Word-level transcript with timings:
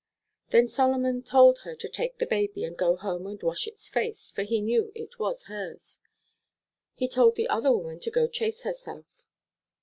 Then 0.49 0.67
Solomon 0.67 1.21
told 1.21 1.59
her 1.59 1.75
to 1.75 1.87
take 1.87 2.17
the 2.17 2.25
baby 2.25 2.63
and 2.63 2.75
go 2.75 2.95
home 2.95 3.27
and 3.27 3.39
wash 3.43 3.67
its 3.67 3.87
face, 3.87 4.31
for 4.31 4.41
he 4.41 4.59
knew 4.59 4.91
it 4.95 5.19
was 5.19 5.43
hers. 5.43 5.99
He 6.95 7.07
told 7.07 7.35
the 7.35 7.47
other 7.49 7.71
woman 7.71 7.99
to 7.99 8.09
go 8.09 8.25
chase 8.27 8.63
herself. 8.63 9.05